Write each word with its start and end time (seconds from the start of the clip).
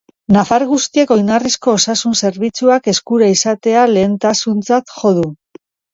Nafar 0.35 0.63
guztiek 0.69 1.11
oinarrizko 1.15 1.75
osasun 1.79 2.17
zerbitzuak 2.21 2.89
eskura 2.95 3.31
izatea 3.35 3.85
lehentasuntzat 3.93 4.95
jo 5.03 5.13
du. 5.21 5.29